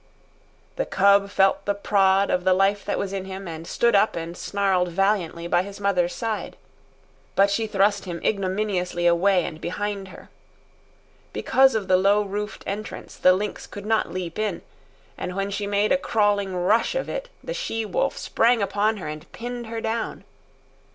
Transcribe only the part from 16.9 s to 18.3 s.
of it the she wolf